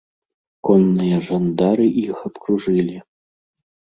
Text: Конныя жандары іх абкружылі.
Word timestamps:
Конныя 0.67 1.19
жандары 1.27 1.85
іх 2.05 2.17
абкружылі. 2.29 2.97